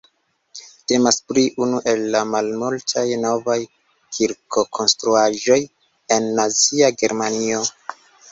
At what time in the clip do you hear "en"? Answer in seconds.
6.17-6.31